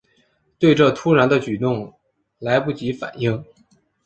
[0.57, 1.93] 对这突然的举动
[2.39, 3.45] 来不及反应